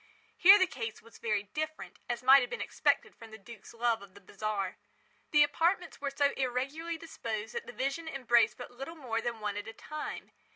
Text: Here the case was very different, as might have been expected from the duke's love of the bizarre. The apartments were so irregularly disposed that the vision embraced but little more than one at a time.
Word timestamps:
Here 0.35 0.57
the 0.57 0.65
case 0.65 1.03
was 1.03 1.19
very 1.19 1.43
different, 1.43 1.99
as 2.09 2.23
might 2.23 2.41
have 2.41 2.49
been 2.49 2.59
expected 2.59 3.13
from 3.13 3.29
the 3.29 3.37
duke's 3.37 3.71
love 3.71 4.01
of 4.01 4.15
the 4.15 4.19
bizarre. 4.19 4.77
The 5.29 5.43
apartments 5.43 6.01
were 6.01 6.09
so 6.09 6.31
irregularly 6.37 6.97
disposed 6.97 7.53
that 7.53 7.67
the 7.67 7.71
vision 7.71 8.07
embraced 8.07 8.57
but 8.57 8.71
little 8.71 8.95
more 8.95 9.21
than 9.21 9.41
one 9.41 9.57
at 9.57 9.67
a 9.67 9.73
time. 9.73 10.31